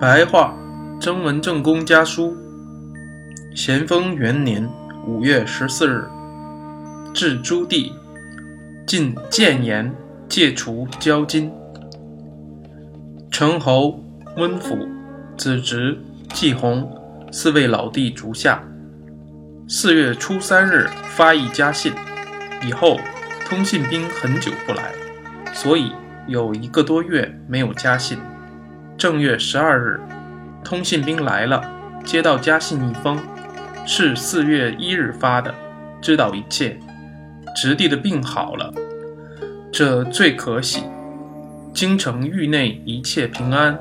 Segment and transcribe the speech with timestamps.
[0.00, 0.56] 白话
[0.98, 2.34] 征文正公家书，
[3.54, 4.66] 咸丰元年
[5.06, 6.02] 五月十四日，
[7.12, 7.92] 至朱棣，
[8.86, 9.94] 进谏言，
[10.26, 11.52] 戒除交金。
[13.30, 14.02] 陈侯、
[14.38, 14.88] 温府、
[15.36, 15.98] 子侄、
[16.32, 16.90] 季弘
[17.30, 18.64] 四位老弟逐下。
[19.68, 21.92] 四月初三日发一家信，
[22.66, 22.96] 以后
[23.44, 24.92] 通信兵很久不来，
[25.52, 25.92] 所以
[26.26, 28.18] 有一个多月没有家信。
[29.00, 29.98] 正月十二日，
[30.62, 31.64] 通信兵来了，
[32.04, 33.18] 接到家信一封，
[33.86, 35.54] 是四月一日发的，
[36.02, 36.78] 知道一切，
[37.56, 38.70] 侄弟的病好了，
[39.72, 40.82] 这最可喜。
[41.72, 43.80] 京城域内一切平安，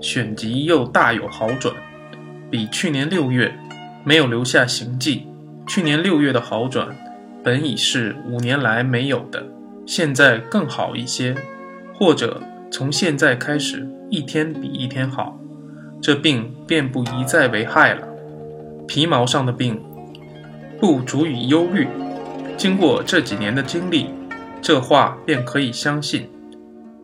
[0.00, 1.74] 选集又大有好转，
[2.48, 3.52] 比去年六月
[4.04, 5.26] 没有留下行迹。
[5.66, 6.86] 去年六月的好转，
[7.42, 9.44] 本已是五年来没有的，
[9.88, 11.34] 现在更好一些，
[11.92, 12.40] 或者
[12.72, 13.86] 从现在开始。
[14.10, 15.40] 一天比一天好，
[16.02, 18.06] 这病便不一再为害了。
[18.86, 19.82] 皮毛上的病，
[20.78, 21.88] 不足以忧虑。
[22.58, 24.10] 经过这几年的经历，
[24.60, 26.28] 这话便可以相信。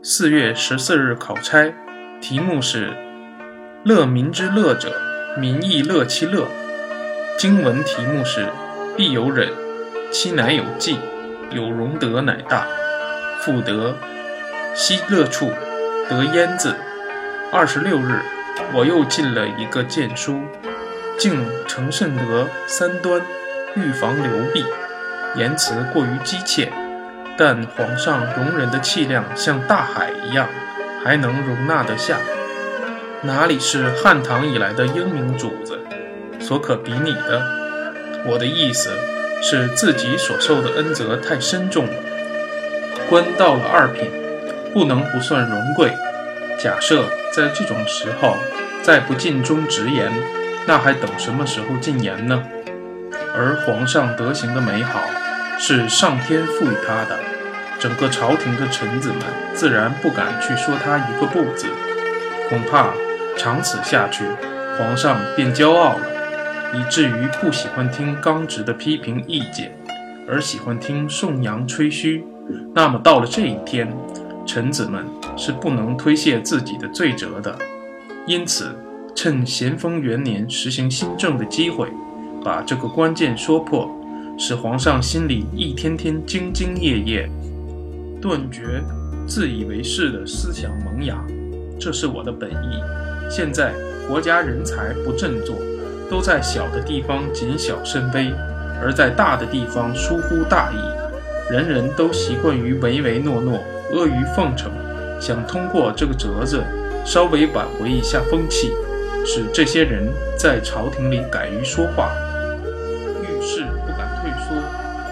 [0.03, 1.73] 四月十四日考差，
[2.21, 2.93] 题目是
[3.83, 4.93] “乐民之乐者，
[5.41, 6.47] 民亦乐其乐”。
[7.39, 8.51] 经文题目是
[8.99, 9.49] “必有忍，
[10.13, 10.99] 其乃有继，
[11.51, 12.67] 有容德乃大”。
[13.41, 13.97] 复得
[14.81, 15.53] 西乐处
[16.09, 16.73] 得焉字。
[17.51, 18.23] 二十六日，
[18.73, 20.41] 我又进了一个谏书，
[21.19, 23.21] 敬承圣德三端，
[23.75, 24.65] 预防流弊。
[25.35, 26.71] 言辞过于激切，
[27.37, 30.49] 但皇上容人的气量像大海一样，
[31.05, 32.19] 还能容纳得下。
[33.23, 35.81] 哪里是汉唐以来的英明主子
[36.39, 37.43] 所可比拟的？
[38.27, 38.91] 我的意思
[39.43, 41.93] 是自己所受的恩泽太深重了。
[43.11, 44.09] 官到了二品，
[44.73, 45.93] 不能不算荣贵。
[46.59, 48.37] 假设在这种时候
[48.83, 50.11] 再不尽忠直言，
[50.67, 52.43] 那还等什么时候进言呢？
[53.35, 55.01] 而皇上德行的美好
[55.59, 57.19] 是上天赋予他的，
[57.79, 59.19] 整个朝廷的臣子们
[59.55, 61.69] 自然不敢去说他一个不字。
[62.49, 62.89] 恐怕
[63.37, 64.25] 长此下去，
[64.77, 66.01] 皇上便骄傲了，
[66.75, 69.73] 以至于不喜欢听刚直的批评意见，
[70.29, 72.25] 而喜欢听颂扬吹嘘。
[72.75, 73.93] 那么到了这一天。
[74.49, 75.05] 臣子们
[75.37, 77.55] 是不能推卸自己的罪责的，
[78.27, 78.75] 因此
[79.15, 81.93] 趁咸丰元年实行新政的机会，
[82.43, 83.87] 把这个关键说破，
[84.39, 87.31] 使皇上心里一天天兢兢业业，
[88.23, 88.83] 断绝
[89.27, 91.23] 自以为是的思想萌芽。
[91.79, 92.81] 这是我的本意。
[93.31, 93.75] 现在
[94.09, 95.57] 国家人才不振作，
[96.11, 98.33] 都在小的地方谨小慎微，
[98.81, 103.63] 而在大的地方疏忽大意，人人都习惯于唯唯诺诺。
[103.91, 104.71] 阿谀奉承，
[105.21, 106.63] 想通过这个折子
[107.05, 108.75] 稍微挽回一下风气，
[109.25, 112.13] 使这些人在朝廷里敢于说话，
[113.23, 114.55] 遇事不敢退缩，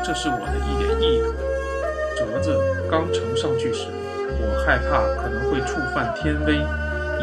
[0.04, 1.32] 这是我的一点意图。
[2.16, 2.59] 折子
[2.91, 3.87] 刚呈上去时，
[4.41, 6.56] 我害怕可能会触犯天威，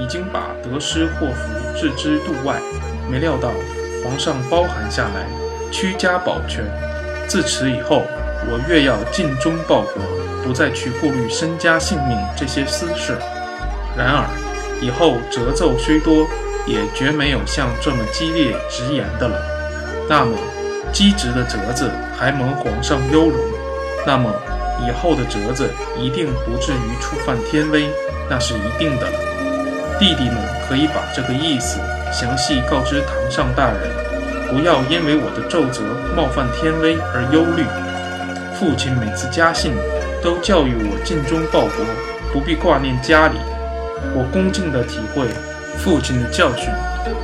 [0.01, 2.59] 已经把得失祸福置之度外，
[3.11, 3.51] 没料到
[4.03, 5.27] 皇上包含下来，
[5.71, 6.65] 屈家保全。
[7.27, 8.03] 自此以后，
[8.49, 10.01] 我越要尽忠报国。
[10.43, 13.17] 不再去顾虑身家性命这些私事。
[13.97, 14.27] 然而，
[14.81, 16.27] 以后折奏虽多，
[16.67, 19.39] 也绝没有像这么激烈直言的了。
[20.09, 20.35] 那么，
[20.91, 21.89] 机直的折子
[22.19, 23.39] 还蒙皇上优容，
[24.05, 24.29] 那么
[24.85, 27.87] 以后的折子一定不至于触犯天威，
[28.29, 29.17] 那是一定的了。
[29.97, 30.35] 弟弟们
[30.67, 31.79] 可以把这个意思
[32.11, 33.89] 详细告知堂上大人，
[34.49, 35.81] 不要因为我的奏折
[36.17, 37.63] 冒犯天威而忧虑。
[38.63, 39.73] 父亲每次家信。
[40.23, 41.85] 都教育我尽忠报国，
[42.31, 43.35] 不必挂念家里。
[44.15, 45.27] 我恭敬地体会
[45.77, 46.69] 父亲的教训，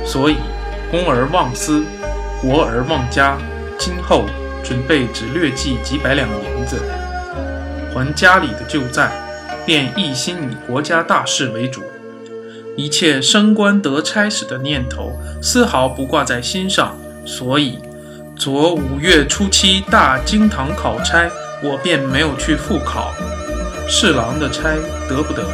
[0.04, 0.36] 所以
[0.90, 1.82] 公而忘私，
[2.42, 3.38] 国而忘家。
[3.78, 4.26] 今后
[4.62, 6.76] 准备只略记几百两银子，
[7.94, 9.10] 还家里的旧债，
[9.64, 11.80] 便一心以国家大事为主，
[12.76, 16.94] 一切升官得差使的念头丝毫不挂在心上。
[17.24, 17.78] 所以，
[18.40, 21.30] 昨五月初七大经堂考差。
[21.62, 23.12] 我便没有去复考，
[23.86, 24.70] 侍郎的差
[25.06, 25.44] 得不得，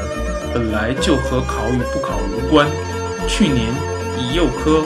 [0.55, 2.65] 本来就和考与不考无关。
[3.27, 3.67] 去年
[4.17, 4.85] 以右科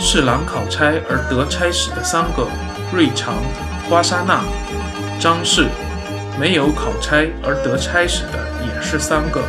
[0.00, 2.48] 侍郎考差而得差使的三个，
[2.92, 3.36] 瑞长、
[3.88, 4.42] 花沙那、
[5.20, 5.66] 张氏；
[6.40, 9.40] 没有考差而得差使的也是三个，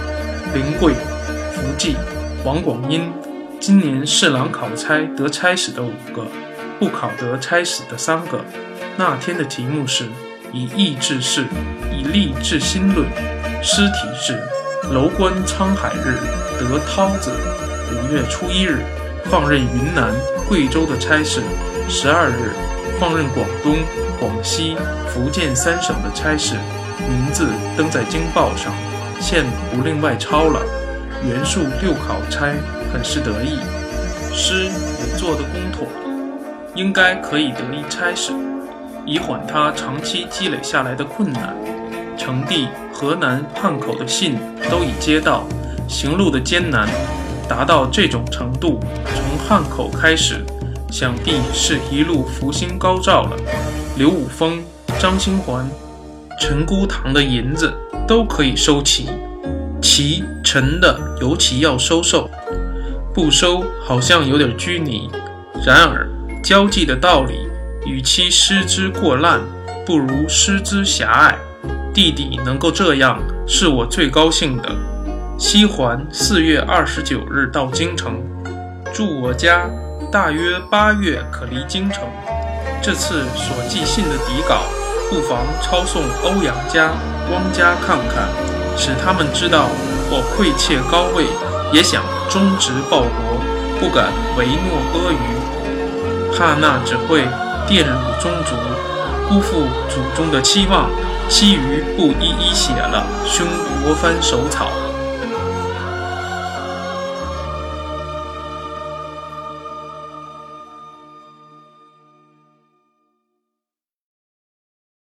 [0.53, 0.93] 林贵、
[1.51, 1.95] 福记、
[2.45, 3.11] 王广英。
[3.59, 6.27] 今年侍郎考差得差使的五个，
[6.79, 8.43] 不考得差使的三个。
[8.97, 10.07] 那天的题目是。
[10.53, 11.45] 以意治事，
[11.91, 13.05] 以利治心论。
[13.61, 14.41] 诗题是
[14.93, 16.15] “楼观沧海日，
[16.57, 17.31] 得涛子，
[17.91, 18.79] 五月初一日
[19.25, 20.15] 放任云南、
[20.47, 21.41] 贵州的差事，
[21.89, 22.53] 十二日
[22.97, 23.75] 放任广东、
[24.17, 24.77] 广西、
[25.09, 26.55] 福建三省的差事，
[27.09, 28.73] 名字登在京报上，
[29.19, 30.61] 现不另外抄了。
[31.25, 32.53] 袁术六考差
[32.93, 33.59] 很是得意，
[34.33, 35.85] 诗也做得工妥，
[36.77, 38.31] 应该可以得一差事，
[39.03, 41.55] 以缓他长期积累下来的困难。
[42.15, 44.37] 成帝河南汉口的信
[44.69, 45.43] 都已接到，
[45.87, 46.87] 行路的艰难
[47.49, 48.79] 达到这种程度，
[49.15, 50.45] 从汉口开始，
[50.91, 53.35] 想必是一路福星高照了。
[53.97, 54.63] 刘武峰、
[54.99, 55.67] 张兴环、
[56.39, 57.73] 陈姑堂的银子
[58.07, 59.09] 都可以收齐。
[59.81, 62.29] 齐陈的尤其要收受，
[63.15, 65.09] 不收好像有点拘泥。
[65.65, 66.07] 然而
[66.47, 67.45] 交际的道理，
[67.85, 69.41] 与其失之过滥，
[69.85, 71.37] 不如失之狭隘。
[71.93, 74.69] 弟弟能够这样，是我最高兴的。
[75.37, 78.23] 西环四月二十九日到京城，
[78.93, 79.69] 住我家，
[80.09, 82.05] 大约八月可离京城。
[82.81, 84.61] 这次所寄信的底稿，
[85.09, 86.93] 不妨抄送欧阳家、
[87.29, 88.29] 汪家看看。
[88.77, 89.67] 使他们知道
[90.09, 91.25] 我愧切高位，
[91.73, 93.43] 也想忠直报国，
[93.81, 95.36] 不敢违诺阿谀，
[96.37, 97.23] 怕那只会
[97.67, 98.55] 玷辱宗族，
[99.27, 100.87] 辜负祖宗的期望。
[101.27, 103.45] 其余不一一写了，兄
[103.83, 104.69] 国藩手草。